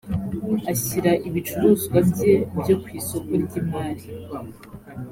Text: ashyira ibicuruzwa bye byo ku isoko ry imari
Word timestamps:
ashyira 0.71 1.11
ibicuruzwa 1.27 1.97
bye 2.09 2.33
byo 2.59 2.75
ku 2.81 2.87
isoko 2.99 3.31
ry 3.43 3.53
imari 3.61 4.05